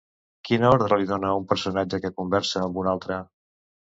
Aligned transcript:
Quina 0.47 0.69
ordre 0.77 0.97
li 1.01 1.07
dona 1.09 1.33
un 1.41 1.43
personatge 1.51 2.01
que 2.05 2.11
conversa 2.21 2.63
amb 2.63 2.79
un 2.85 2.89
altre? 2.97 3.19